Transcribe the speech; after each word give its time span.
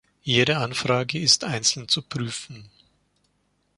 Jede 0.23 0.55
Anfrage 0.57 1.19
ist 1.19 1.43
einzeln 1.43 1.87
zu 1.87 2.01
prüfen. 2.01 2.71